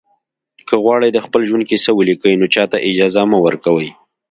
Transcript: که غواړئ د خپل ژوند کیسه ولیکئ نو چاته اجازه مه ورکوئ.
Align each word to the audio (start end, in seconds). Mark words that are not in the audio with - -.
که 0.67 0.75
غواړئ 0.83 1.09
د 1.13 1.19
خپل 1.25 1.41
ژوند 1.49 1.63
کیسه 1.69 1.91
ولیکئ 1.93 2.33
نو 2.41 2.45
چاته 2.55 2.77
اجازه 2.89 3.21
مه 3.31 3.37
ورکوئ. 3.45 3.89